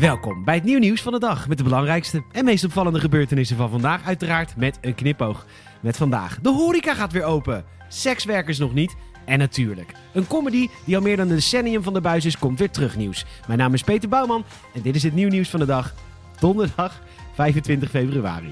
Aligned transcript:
Welkom 0.00 0.44
bij 0.44 0.54
het 0.54 0.64
nieuw 0.64 0.78
nieuws 0.78 1.02
van 1.02 1.12
de 1.12 1.18
dag 1.18 1.48
met 1.48 1.58
de 1.58 1.64
belangrijkste 1.64 2.22
en 2.32 2.44
meest 2.44 2.64
opvallende 2.64 3.00
gebeurtenissen 3.00 3.56
van 3.56 3.70
vandaag. 3.70 4.04
Uiteraard 4.04 4.56
met 4.56 4.78
een 4.80 4.94
knipoog. 4.94 5.46
Met 5.80 5.96
vandaag, 5.96 6.38
de 6.42 6.48
horeca 6.48 6.94
gaat 6.94 7.12
weer 7.12 7.22
open, 7.22 7.64
sekswerkers 7.88 8.58
nog 8.58 8.74
niet 8.74 8.96
en 9.24 9.38
natuurlijk, 9.38 9.92
een 10.12 10.26
comedy 10.26 10.68
die 10.84 10.96
al 10.96 11.02
meer 11.02 11.16
dan 11.16 11.28
een 11.28 11.34
decennium 11.34 11.82
van 11.82 11.92
de 11.92 12.00
buis 12.00 12.24
is, 12.24 12.38
komt 12.38 12.58
weer 12.58 12.70
terug 12.70 12.96
nieuws. 12.96 13.24
Mijn 13.46 13.58
naam 13.58 13.74
is 13.74 13.82
Peter 13.82 14.08
Bouwman 14.08 14.44
en 14.74 14.82
dit 14.82 14.94
is 14.94 15.02
het 15.02 15.14
nieuw 15.14 15.28
nieuws 15.28 15.48
van 15.48 15.60
de 15.60 15.66
dag, 15.66 15.94
donderdag 16.38 17.02
25 17.34 17.90
februari. 17.90 18.48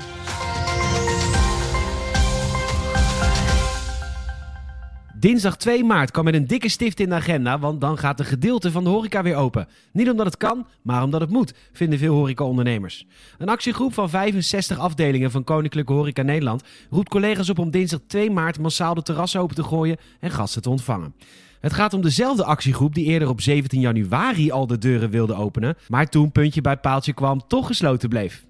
Dinsdag 5.21 5.57
2 5.57 5.85
maart 5.85 6.11
kan 6.11 6.25
met 6.25 6.35
een 6.35 6.47
dikke 6.47 6.69
stift 6.69 7.01
in 7.01 7.09
de 7.09 7.15
agenda, 7.15 7.59
want 7.59 7.81
dan 7.81 7.99
gaat 7.99 8.21
een 8.21 8.27
gedeelte 8.27 8.71
van 8.71 8.85
de 8.85 8.91
horeca 8.91 9.23
weer 9.23 9.37
open. 9.37 9.69
Niet 9.93 10.11
omdat 10.11 10.27
het 10.27 10.37
kan, 10.37 10.67
maar 10.83 11.03
omdat 11.03 11.21
het 11.21 11.31
moet, 11.31 11.55
vinden 11.73 11.99
veel 11.99 12.15
horecaondernemers. 12.15 13.07
Een 13.39 13.49
actiegroep 13.49 13.95
van 13.95 14.11
65 14.11 14.79
afdelingen 14.79 15.31
van 15.31 15.45
Koninklijke 15.45 15.93
Horeca 15.93 16.23
Nederland 16.23 16.63
roept 16.91 17.09
collega's 17.09 17.49
op 17.49 17.59
om 17.59 17.71
dinsdag 17.71 18.01
2 18.07 18.31
maart 18.31 18.59
massaal 18.59 18.95
de 18.95 19.03
terrassen 19.03 19.41
open 19.41 19.57
te 19.57 19.63
gooien 19.63 19.97
en 20.21 20.31
gasten 20.31 20.63
te 20.63 20.71
ontvangen. 20.71 21.15
Het 21.61 21.73
gaat 21.73 21.95
om 21.95 22.03
dezelfde 22.03 22.45
actiegroep 22.45 22.95
die 22.95 23.05
eerder 23.05 23.29
op 23.29 23.41
17 23.41 23.81
januari 23.81 24.51
al 24.51 24.67
de 24.67 24.79
deuren 24.79 25.11
wilde 25.11 25.35
openen, 25.35 25.77
maar 25.89 26.07
toen 26.07 26.33
puntje 26.33 26.61
bij 26.61 26.77
paaltje 26.77 27.13
kwam 27.13 27.47
toch 27.47 27.67
gesloten 27.67 28.09
bleef. 28.09 28.47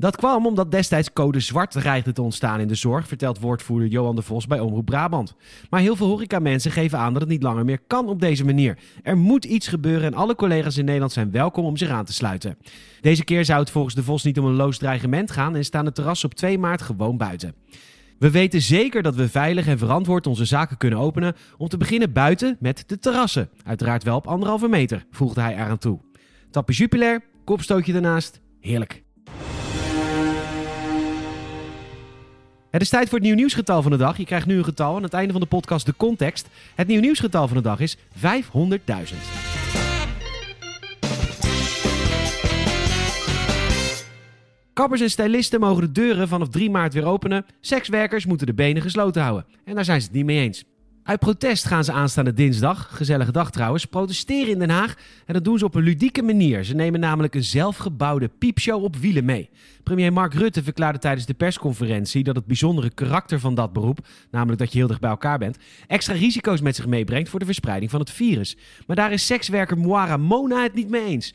Dat 0.00 0.16
kwam 0.16 0.46
omdat 0.46 0.70
destijds 0.70 1.12
code 1.12 1.40
zwart 1.40 1.70
dreigde 1.70 2.12
te 2.12 2.22
ontstaan 2.22 2.60
in 2.60 2.68
de 2.68 2.74
zorg, 2.74 3.08
vertelt 3.08 3.40
woordvoerder 3.40 3.88
Johan 3.88 4.16
de 4.16 4.22
Vos 4.22 4.46
bij 4.46 4.60
Omroep 4.60 4.84
Brabant. 4.84 5.34
Maar 5.70 5.80
heel 5.80 5.96
veel 5.96 6.06
horecamensen 6.06 6.70
geven 6.70 6.98
aan 6.98 7.12
dat 7.12 7.22
het 7.22 7.30
niet 7.30 7.42
langer 7.42 7.64
meer 7.64 7.78
kan 7.86 8.08
op 8.08 8.20
deze 8.20 8.44
manier. 8.44 8.78
Er 9.02 9.16
moet 9.16 9.44
iets 9.44 9.68
gebeuren 9.68 10.04
en 10.04 10.14
alle 10.14 10.34
collega's 10.34 10.76
in 10.76 10.84
Nederland 10.84 11.12
zijn 11.12 11.30
welkom 11.30 11.64
om 11.64 11.76
zich 11.76 11.88
aan 11.88 12.04
te 12.04 12.12
sluiten. 12.12 12.58
Deze 13.00 13.24
keer 13.24 13.44
zou 13.44 13.60
het 13.60 13.70
volgens 13.70 13.94
de 13.94 14.02
Vos 14.02 14.22
niet 14.22 14.38
om 14.38 14.44
een 14.44 14.54
loos 14.54 14.78
dreigement 14.78 15.30
gaan 15.30 15.56
en 15.56 15.64
staan 15.64 15.84
de 15.84 15.92
terrassen 15.92 16.28
op 16.28 16.34
2 16.34 16.58
maart 16.58 16.82
gewoon 16.82 17.16
buiten. 17.16 17.54
We 18.18 18.30
weten 18.30 18.62
zeker 18.62 19.02
dat 19.02 19.14
we 19.14 19.28
veilig 19.28 19.66
en 19.66 19.78
verantwoord 19.78 20.26
onze 20.26 20.44
zaken 20.44 20.76
kunnen 20.76 20.98
openen. 20.98 21.34
Om 21.56 21.68
te 21.68 21.76
beginnen 21.76 22.12
buiten 22.12 22.56
met 22.60 22.84
de 22.86 22.98
terrassen. 22.98 23.48
Uiteraard 23.64 24.02
wel 24.02 24.16
op 24.16 24.26
anderhalve 24.26 24.68
meter, 24.68 25.06
voegde 25.10 25.40
hij 25.40 25.54
eraan 25.54 25.78
toe. 25.78 26.00
Tapje 26.50 26.74
Jupiler, 26.74 27.24
kopstootje 27.44 27.94
ernaast. 27.94 28.40
Heerlijk. 28.60 29.06
Het 32.70 32.82
is 32.82 32.88
tijd 32.88 33.08
voor 33.08 33.18
het 33.18 33.26
nieuw 33.26 33.36
nieuwsgetal 33.36 33.82
van 33.82 33.90
de 33.90 33.96
dag. 33.96 34.16
Je 34.16 34.24
krijgt 34.24 34.46
nu 34.46 34.58
een 34.58 34.64
getal 34.64 34.96
aan 34.96 35.02
het 35.02 35.12
einde 35.12 35.32
van 35.32 35.40
de 35.40 35.46
podcast 35.46 35.86
de 35.86 35.96
context. 35.96 36.48
Het 36.74 36.86
nieuw 36.86 37.00
nieuwsgetal 37.00 37.48
van 37.48 37.56
de 37.56 37.62
dag 37.62 37.80
is 37.80 37.96
500.000. 37.96 38.02
Kappers 44.72 45.00
en 45.00 45.10
stylisten 45.10 45.60
mogen 45.60 45.82
de 45.82 45.92
deuren 45.92 46.28
vanaf 46.28 46.48
3 46.48 46.70
maart 46.70 46.94
weer 46.94 47.06
openen. 47.06 47.46
Sekswerkers 47.60 48.26
moeten 48.26 48.46
de 48.46 48.54
benen 48.54 48.82
gesloten 48.82 49.22
houden. 49.22 49.46
En 49.64 49.74
daar 49.74 49.84
zijn 49.84 50.00
ze 50.00 50.06
het 50.06 50.16
niet 50.16 50.24
mee 50.24 50.40
eens. 50.40 50.64
Uit 51.08 51.20
protest 51.20 51.64
gaan 51.64 51.84
ze 51.84 51.92
aanstaande 51.92 52.32
dinsdag, 52.32 52.88
gezellige 52.90 53.32
dag 53.32 53.50
trouwens, 53.50 53.84
protesteren 53.84 54.52
in 54.52 54.58
Den 54.58 54.70
Haag. 54.70 54.94
En 55.26 55.34
dat 55.34 55.44
doen 55.44 55.58
ze 55.58 55.64
op 55.64 55.74
een 55.74 55.82
ludieke 55.82 56.22
manier. 56.22 56.64
Ze 56.64 56.74
nemen 56.74 57.00
namelijk 57.00 57.34
een 57.34 57.44
zelfgebouwde 57.44 58.28
piepshow 58.28 58.84
op 58.84 58.96
wielen 58.96 59.24
mee. 59.24 59.50
Premier 59.82 60.12
Mark 60.12 60.34
Rutte 60.34 60.62
verklaarde 60.62 60.98
tijdens 60.98 61.26
de 61.26 61.34
persconferentie 61.34 62.24
dat 62.24 62.36
het 62.36 62.46
bijzondere 62.46 62.90
karakter 62.90 63.40
van 63.40 63.54
dat 63.54 63.72
beroep, 63.72 63.98
namelijk 64.30 64.58
dat 64.58 64.72
je 64.72 64.78
heel 64.78 64.86
dicht 64.86 65.00
bij 65.00 65.10
elkaar 65.10 65.38
bent, 65.38 65.56
extra 65.86 66.14
risico's 66.14 66.60
met 66.60 66.76
zich 66.76 66.86
meebrengt 66.86 67.28
voor 67.28 67.38
de 67.38 67.44
verspreiding 67.44 67.90
van 67.90 68.00
het 68.00 68.10
virus. 68.10 68.56
Maar 68.86 68.96
daar 68.96 69.12
is 69.12 69.26
sekswerker 69.26 69.78
Moara 69.78 70.16
Mona 70.16 70.62
het 70.62 70.74
niet 70.74 70.90
mee 70.90 71.04
eens. 71.04 71.34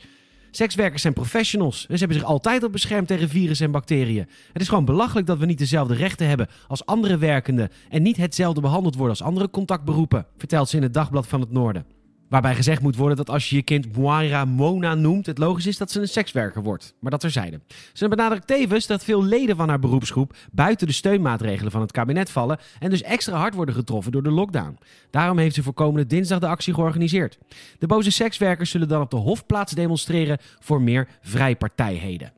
Sekswerkers 0.56 1.02
zijn 1.02 1.14
professionals 1.14 1.80
ze 1.80 1.96
hebben 1.96 2.16
zich 2.16 2.26
altijd 2.26 2.62
al 2.62 2.70
beschermd 2.70 3.08
tegen 3.08 3.28
virussen 3.28 3.66
en 3.66 3.72
bacteriën. 3.72 4.28
Het 4.52 4.62
is 4.62 4.68
gewoon 4.68 4.84
belachelijk 4.84 5.26
dat 5.26 5.38
we 5.38 5.46
niet 5.46 5.58
dezelfde 5.58 5.94
rechten 5.94 6.28
hebben 6.28 6.48
als 6.68 6.86
andere 6.86 7.18
werkenden 7.18 7.70
en 7.88 8.02
niet 8.02 8.16
hetzelfde 8.16 8.60
behandeld 8.60 8.94
worden 8.94 9.16
als 9.18 9.28
andere 9.28 9.50
contactberoepen, 9.50 10.26
vertelt 10.36 10.68
ze 10.68 10.76
in 10.76 10.82
het 10.82 10.94
Dagblad 10.94 11.26
van 11.26 11.40
het 11.40 11.50
Noorden. 11.50 11.86
Waarbij 12.28 12.54
gezegd 12.54 12.82
moet 12.82 12.96
worden 12.96 13.16
dat 13.16 13.30
als 13.30 13.50
je 13.50 13.56
je 13.56 13.62
kind 13.62 13.96
Moira 13.96 14.44
Mona 14.44 14.94
noemt, 14.94 15.26
het 15.26 15.38
logisch 15.38 15.66
is 15.66 15.78
dat 15.78 15.90
ze 15.90 16.00
een 16.00 16.08
sekswerker 16.08 16.62
wordt. 16.62 16.94
Maar 17.00 17.10
dat 17.10 17.20
terzijde. 17.20 17.60
Ze 17.92 18.08
benadrukt 18.08 18.46
tevens 18.46 18.86
dat 18.86 19.04
veel 19.04 19.24
leden 19.24 19.56
van 19.56 19.68
haar 19.68 19.78
beroepsgroep 19.78 20.36
buiten 20.52 20.86
de 20.86 20.92
steunmaatregelen 20.92 21.72
van 21.72 21.80
het 21.80 21.92
kabinet 21.92 22.30
vallen 22.30 22.58
en 22.78 22.90
dus 22.90 23.02
extra 23.02 23.36
hard 23.36 23.54
worden 23.54 23.74
getroffen 23.74 24.12
door 24.12 24.22
de 24.22 24.30
lockdown. 24.30 24.78
Daarom 25.10 25.38
heeft 25.38 25.54
ze 25.54 25.62
voor 25.62 25.72
komende 25.72 26.06
dinsdag 26.06 26.38
de 26.38 26.46
actie 26.46 26.74
georganiseerd. 26.74 27.38
De 27.78 27.86
boze 27.86 28.10
sekswerkers 28.10 28.70
zullen 28.70 28.88
dan 28.88 29.00
op 29.00 29.10
de 29.10 29.16
Hofplaats 29.16 29.72
demonstreren 29.72 30.38
voor 30.58 30.82
meer 30.82 31.08
vrijpartijheden. 31.20 32.32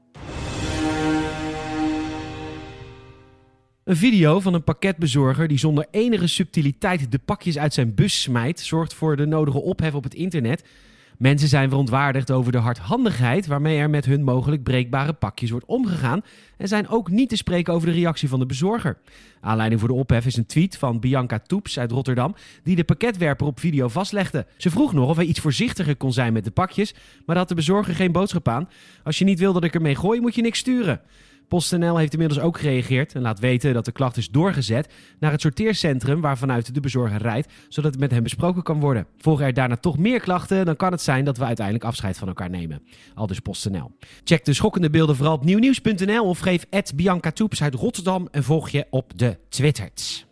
Een 3.87 3.97
video 3.97 4.41
van 4.41 4.55
een 4.55 4.65
pakketbezorger 4.65 5.49
die 5.49 5.59
zonder 5.59 5.87
enige 5.91 6.27
subtiliteit 6.27 7.13
de 7.13 7.19
pakjes 7.19 7.59
uit 7.59 7.75
zijn 7.75 7.95
bus 7.95 8.23
smijt, 8.23 8.61
zorgt 8.61 8.95
voor 8.95 9.17
de 9.17 9.27
nodige 9.27 9.63
ophef 9.63 9.95
op 9.95 10.05
het 10.05 10.15
internet. 10.15 10.65
Mensen 11.19 11.49
zijn 11.49 11.69
verontwaardigd 11.69 12.31
over 12.31 12.53
de 12.53 12.59
hardhandigheid 12.59 13.47
waarmee 13.47 13.79
er 13.79 13.91
met 13.91 14.05
hun 14.05 14.23
mogelijk 14.23 14.63
breekbare 14.63 15.13
pakjes 15.13 15.51
wordt 15.51 15.67
omgegaan 15.67 16.23
en 16.57 16.69
zijn 16.69 16.89
ook 16.89 17.11
niet 17.11 17.29
te 17.29 17.37
spreken 17.37 17.73
over 17.73 17.89
de 17.89 17.95
reactie 17.95 18.29
van 18.29 18.39
de 18.39 18.47
bezorger. 18.47 18.99
Aanleiding 19.41 19.81
voor 19.81 19.89
de 19.89 19.95
ophef 19.95 20.27
is 20.27 20.37
een 20.37 20.47
tweet 20.47 20.79
van 20.79 21.01
Bianca 21.01 21.39
Toeps 21.39 21.79
uit 21.79 21.91
Rotterdam 21.91 22.35
die 22.63 22.77
de 22.77 22.85
pakketwerper 22.85 23.47
op 23.47 23.61
video 23.61 23.89
vastlegde. 23.89 24.47
Ze 24.57 24.71
vroeg 24.71 24.93
nog 24.93 25.09
of 25.09 25.17
hij 25.17 25.25
iets 25.25 25.41
voorzichtiger 25.41 25.97
kon 25.97 26.13
zijn 26.13 26.33
met 26.33 26.45
de 26.45 26.51
pakjes, 26.51 26.95
maar 27.27 27.37
had 27.37 27.49
de 27.49 27.55
bezorger 27.55 27.95
geen 27.95 28.13
boodschap 28.13 28.49
aan. 28.49 28.69
Als 29.05 29.19
je 29.19 29.25
niet 29.25 29.39
wil 29.39 29.53
dat 29.53 29.65
ik 29.65 29.75
ermee 29.75 29.97
gooi, 29.97 30.21
moet 30.21 30.35
je 30.35 30.43
niks 30.43 30.59
sturen. 30.59 31.01
PostNL 31.49 31.97
heeft 31.97 32.13
inmiddels 32.13 32.41
ook 32.41 32.59
gereageerd 32.59 33.15
en 33.15 33.23
laat 33.23 33.39
weten 33.39 33.75
dat 33.75 33.85
de 33.85 33.93
klacht 33.93 34.17
is 34.17 34.29
doorgezet 34.29 34.93
naar 35.19 35.31
het 35.31 35.41
sorteercentrum 35.41 36.21
waarvanuit 36.21 36.75
de 36.75 36.81
bezorger 36.81 37.23
rijdt, 37.23 37.53
zodat 37.69 37.91
het 37.91 38.01
met 38.01 38.11
hem 38.11 38.23
besproken 38.23 38.63
kan 38.63 38.81
worden. 38.81 39.07
Volgen 39.19 39.47
er 39.47 39.55
daarna 39.55 39.77
toch 39.77 39.99
meer 39.99 40.21
klachten, 40.21 40.65
dan 40.65 40.77
kan 40.77 40.93
het 40.93 41.03
zijn 41.03 41.25
dat 41.25 41.39
we 41.39 41.45
uiteindelijk 41.45 41.87
afscheid 41.87 42.19
van 42.19 42.29
elkaar 42.29 42.51
nemen. 42.51 42.83
Al 43.15 43.27
dus 43.27 43.41
PostNL. 43.41 43.91
Check 44.25 44.45
de 44.45 44.53
schokkende 44.53 44.91
beelden 44.91 45.17
vooral 45.17 45.35
op 45.35 45.45
nieuwnieuws.nl 45.45 46.25
of 46.25 46.39
geef 46.39 46.65
Bianca 46.95 47.31
Toeps 47.31 47.63
uit 47.63 47.75
Rotterdam 47.75 48.29
en 48.31 48.45
volg 48.45 48.69
je 48.69 48.87
op 48.91 49.19
de 49.19 49.39
Twitters. 49.49 50.27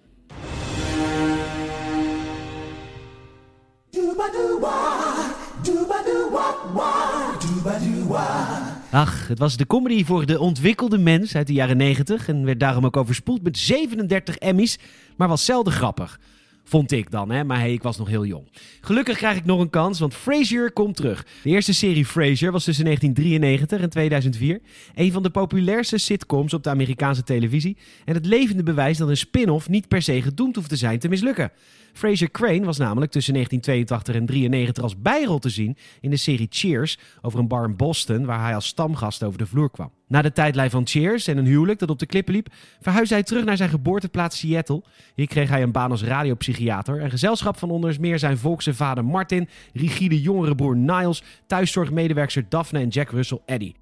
Ach, 8.95 9.29
het 9.29 9.39
was 9.39 9.57
de 9.57 9.67
comedy 9.67 10.05
voor 10.05 10.27
de 10.27 10.41
ontwikkelde 10.41 10.99
mens 10.99 11.37
uit 11.37 11.47
de 11.47 11.53
jaren 11.53 11.77
90 11.77 12.29
en 12.29 12.45
werd 12.45 12.61
daarom 12.61 12.85
ook 12.85 12.97
overspoeld 12.97 13.43
met 13.43 13.59
37 13.59 14.37
Emmys, 14.37 14.79
maar 15.17 15.29
was 15.29 15.45
zelden 15.45 15.73
grappig. 15.73 16.21
Vond 16.65 16.93
ik 16.93 17.11
dan, 17.11 17.31
hè? 17.31 17.45
maar 17.45 17.59
hey, 17.59 17.73
ik 17.73 17.83
was 17.83 17.97
nog 17.97 18.09
heel 18.09 18.25
jong. 18.25 18.49
Gelukkig 18.81 19.17
krijg 19.17 19.37
ik 19.37 19.45
nog 19.45 19.61
een 19.61 19.71
kans, 19.71 19.99
want 19.99 20.15
Frasier 20.15 20.73
komt 20.73 20.97
terug. 20.97 21.27
De 21.43 21.51
eerste 21.51 21.75
serie 21.75 22.07
Frasier 22.07 22.53
was 22.53 22.65
tussen 22.65 22.85
1993 22.85 23.81
en 23.81 23.91
2004. 23.91 24.61
Een 24.95 25.13
van 25.13 25.23
de 25.23 25.31
populairste 25.31 25.99
sitcoms 25.99 26.55
op 26.55 26.63
de 26.63 26.71
Amerikaanse 26.71 27.23
televisie. 27.23 27.77
En 28.05 28.15
het 28.15 28.27
levende 28.27 28.63
bewijs 28.63 28.99
dat 28.99 29.09
een 29.09 29.17
spin-off 29.17 29.69
niet 29.69 29.89
per 29.89 30.03
se 30.03 30.23
gedoemd 30.23 30.57
hoeft 30.57 30.69
te 30.69 30.77
zijn 30.77 30.99
te 30.99 31.09
mislukken. 31.09 31.53
Fraser 31.93 32.31
Crane 32.31 32.65
was 32.65 32.79
namelijk 32.79 33.13
tussen 33.13 33.33
1982 33.35 34.15
en 34.15 34.27
1993 34.27 34.83
als 34.83 35.03
bijrol 35.03 35.39
te 35.39 35.49
zien 35.49 35.77
in 36.01 36.11
de 36.11 36.17
serie 36.17 36.47
Cheers 36.51 36.99
over 37.23 37.39
een 37.39 37.49
bar 37.49 37.65
in 37.65 37.77
Boston 37.77 38.25
waar 38.25 38.43
hij 38.43 38.55
als 38.55 38.67
stamgast 38.67 39.23
over 39.23 39.39
de 39.39 39.47
vloer 39.47 39.71
kwam. 39.71 39.91
Na 40.07 40.23
de 40.23 40.33
tijdlijn 40.33 40.71
van 40.71 40.87
Cheers 40.87 41.27
en 41.27 41.39
een 41.39 41.47
huwelijk 41.47 41.79
dat 41.79 41.91
op 41.91 41.99
de 41.99 42.07
klippen 42.07 42.35
liep, 42.35 42.49
verhuisde 42.81 43.15
hij 43.15 43.23
terug 43.23 43.45
naar 43.45 43.57
zijn 43.57 43.71
geboorteplaats 43.71 44.39
Seattle. 44.39 44.83
Hier 45.15 45.27
kreeg 45.27 45.49
hij 45.49 45.63
een 45.63 45.73
baan 45.73 45.91
als 45.91 46.03
radiopsychiater 46.03 47.01
en 47.01 47.11
gezelschap 47.11 47.59
van 47.59 47.71
onder 47.71 47.97
meer 48.01 48.19
zijn 48.19 48.39
volkse 48.39 48.75
vader 48.75 49.05
Martin, 49.05 49.49
rigide 49.73 50.21
jongere 50.21 50.55
broer 50.55 50.77
Niles, 50.77 51.23
thuiszorgmedewerker 51.47 52.47
Daphne 52.49 52.79
en 52.79 52.89
Jack 52.89 53.11
Russell 53.11 53.41
Eddie. 53.47 53.77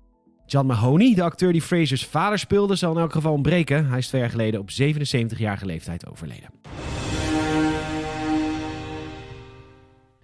John 0.47 0.67
Mahoney, 0.67 1.15
de 1.15 1.23
acteur 1.23 1.53
die 1.53 1.63
Frasers 1.63 2.07
vader 2.07 2.39
speelde, 2.39 2.75
zal 2.75 2.93
in 2.93 3.01
elk 3.01 3.13
geval 3.13 3.33
ontbreken. 3.33 3.87
Hij 3.87 3.99
is 3.99 4.09
twee 4.09 4.21
jaar 4.21 4.31
geleden 4.31 4.61
op 4.61 4.71
77-jarige 4.71 5.67
leeftijd 5.67 6.11
overleden. 6.11 6.51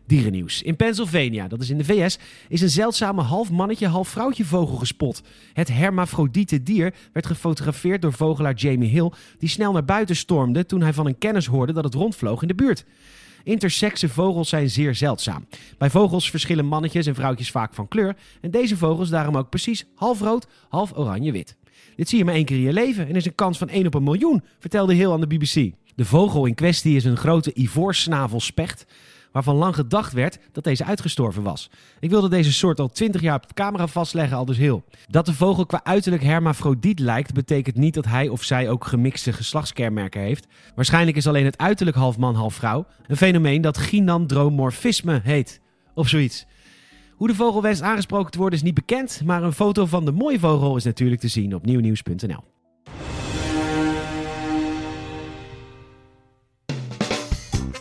Dierennieuws. 0.09 0.63
In 0.63 0.77
Pennsylvania, 0.77 1.49
dat 1.49 1.61
is 1.61 1.71
in 1.71 1.79
de 1.79 1.85
VS, 1.85 2.19
is 2.49 2.61
een 2.61 2.71
zeldzame 2.71 3.23
half 3.23 3.51
mannetje, 3.51 3.87
half 3.87 4.09
vrouwtje 4.09 4.45
vogel 4.45 4.77
gespot. 4.77 5.23
Het 5.53 5.69
hermafrodiete 5.69 6.63
dier 6.63 6.95
werd 7.13 7.27
gefotografeerd 7.27 8.03
door 8.03 8.13
vogelaar 8.13 8.55
Jamie 8.55 8.91
Hill, 8.91 9.11
die 9.39 9.49
snel 9.49 9.73
naar 9.73 9.85
buiten 9.85 10.17
stormde 10.17 10.67
toen 10.67 10.83
hij 10.83 10.93
van 10.93 11.07
een 11.07 11.19
kennis 11.19 11.47
hoorde 11.47 11.73
dat 11.73 11.85
het 11.85 11.95
rondvloog 11.95 12.43
in 12.43 12.49
de 12.49 12.55
buurt. 12.55 12.85
Intersexe 13.43 14.09
vogels 14.09 14.49
zijn 14.49 14.71
zeer 14.71 14.95
zeldzaam. 14.95 15.47
Bij 15.79 15.91
vogels 15.91 16.31
verschillen 16.31 16.67
mannetjes 16.67 17.07
en 17.07 17.15
vrouwtjes 17.15 17.51
vaak 17.51 17.75
van 17.75 17.89
kleur 17.89 18.17
en 18.41 18.51
deze 18.51 18.77
vogels 18.77 19.09
daarom 19.09 19.37
ook 19.37 19.51
precies 19.51 19.87
half 19.95 20.21
rood, 20.21 20.47
half 20.69 20.97
oranje-wit. 20.97 21.57
Dit 21.97 22.09
zie 22.09 22.19
je 22.19 22.25
maar 22.25 22.35
één 22.35 22.45
keer 22.45 22.57
in 22.57 22.63
je 22.63 22.73
leven 22.73 23.09
en 23.09 23.17
is 23.17 23.27
een 23.27 23.35
kans 23.35 23.59
van 23.59 23.69
1 23.69 23.87
op 23.87 23.95
een 23.95 24.03
miljoen, 24.03 24.43
vertelde 24.59 24.95
Hill 24.95 25.11
aan 25.11 25.21
de 25.21 25.27
BBC. 25.27 25.73
De 25.95 26.05
vogel 26.05 26.47
in 26.47 26.55
kwestie 26.55 26.97
is 26.97 27.05
een 27.05 27.17
grote 27.17 27.53
ivoorsnavelspecht 27.55 28.87
waarvan 29.45 29.57
lang 29.57 29.75
gedacht 29.75 30.13
werd 30.13 30.39
dat 30.53 30.65
deze 30.65 30.85
uitgestorven 30.85 31.43
was. 31.43 31.71
Ik 32.01 32.11
wilde 32.11 32.29
deze 32.29 32.53
soort 32.53 32.81
al 32.81 32.89
20 32.89 33.21
jaar 33.21 33.35
op 33.35 33.55
camera 33.55 33.87
vastleggen, 33.87 34.37
al 34.37 34.45
dus 34.45 34.57
heel. 34.57 34.85
Dat 35.09 35.27
de 35.27 35.35
vogel 35.35 35.67
qua 35.67 35.81
uiterlijk 35.85 36.23
hermafrodiet 36.23 36.99
lijkt, 36.99 37.35
betekent 37.35 37.77
niet 37.77 37.95
dat 37.95 38.05
hij 38.05 38.29
of 38.29 38.43
zij 38.43 38.69
ook 38.69 38.85
gemixte 38.85 39.33
geslachtskenmerken 39.33 40.21
heeft. 40.21 40.47
Waarschijnlijk 40.75 41.17
is 41.17 41.27
alleen 41.27 41.45
het 41.45 41.59
uiterlijk 41.59 41.97
half 41.97 42.19
man, 42.19 42.35
half 42.35 42.55
vrouw. 42.55 42.87
Een 43.07 43.17
fenomeen 43.17 43.61
dat 43.61 43.79
gynandromorfisme 43.79 45.21
heet. 45.23 45.61
Of 45.95 46.09
zoiets. 46.09 46.47
Hoe 47.15 47.29
de 47.29 47.35
vogel 47.35 47.63
wenst 47.63 47.83
aangesproken 47.83 48.31
te 48.31 48.39
worden 48.39 48.59
is 48.59 48.65
niet 48.65 48.75
bekend, 48.75 49.23
maar 49.25 49.43
een 49.43 49.53
foto 49.53 49.87
van 49.87 50.05
de 50.05 50.13
mooie 50.13 50.39
vogel 50.39 50.77
is 50.77 50.85
natuurlijk 50.85 51.21
te 51.21 51.29
zien 51.29 51.55
op 51.55 51.67
nieuwnieuws.nl. 51.67 52.58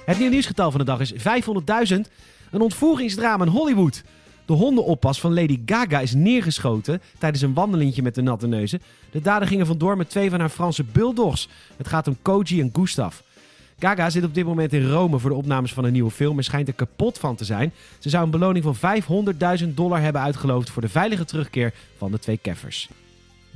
Het 0.08 0.18
nieuwe 0.18 0.32
nieuwsgetal 0.32 0.72
van 0.72 0.80
de 0.80 0.86
dag 0.86 1.00
is 1.00 1.14
500.000. 1.14 1.18
Een 2.52 2.62
ontvoeringsdrama 2.62 3.46
in 3.46 3.52
Hollywood. 3.52 4.04
De 4.46 4.54
hondenoppas 4.54 5.20
van 5.20 5.34
Lady 5.34 5.60
Gaga 5.66 6.00
is 6.00 6.14
neergeschoten 6.14 7.02
tijdens 7.18 7.44
een 7.44 7.54
wandelingetje 7.54 8.02
met 8.02 8.16
de 8.16 8.22
natte 8.22 8.48
neuzen. 8.48 8.82
De 9.12 9.22
dader 9.22 9.48
gingen 9.48 9.66
vandoor 9.66 9.98
met 9.98 10.10
twee 10.10 10.30
van 10.30 10.40
haar 10.40 10.50
Franse 10.50 10.84
bulldogs. 10.84 11.50
Het 11.78 11.88
gaat 11.88 12.08
om 12.08 12.18
Koji 12.22 12.62
en 12.62 12.70
Gustav. 12.74 13.16
Gaga 13.80 14.10
zit 14.10 14.24
op 14.24 14.34
dit 14.34 14.46
moment 14.46 14.74
in 14.74 14.90
Rome 14.90 15.20
voor 15.20 15.30
de 15.30 15.36
opnames 15.36 15.74
van 15.74 15.84
een 15.84 15.92
nieuwe 15.92 16.12
film 16.12 16.38
en 16.38 16.44
schijnt 16.44 16.68
er 16.68 16.74
kapot 16.74 17.18
van 17.18 17.36
te 17.36 17.46
zijn. 17.46 17.74
Ze 18.00 18.10
zou 18.10 18.24
een 18.24 18.32
beloning 18.32 18.66
van 18.76 19.02
500.000 19.62 19.74
dollar 19.74 20.02
hebben 20.02 20.22
uitgeloofd 20.22 20.70
voor 20.70 20.82
de 20.82 20.90
veilige 20.90 21.26
terugkeer 21.26 21.74
van 21.98 22.12
de 22.12 22.20
twee 22.20 22.38
keffers. 22.42 22.90